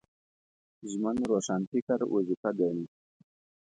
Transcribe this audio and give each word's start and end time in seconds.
ژمن 0.89 1.15
روښانفکر 1.29 1.99
وظیفه 2.13 2.49
ګڼي 2.59 2.85